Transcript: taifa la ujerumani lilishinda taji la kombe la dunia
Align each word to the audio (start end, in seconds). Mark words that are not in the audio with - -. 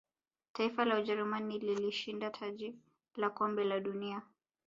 taifa 0.53 0.85
la 0.85 0.97
ujerumani 0.99 1.59
lilishinda 1.59 2.29
taji 2.29 2.75
la 3.15 3.29
kombe 3.29 3.63
la 3.63 3.79
dunia 3.79 4.21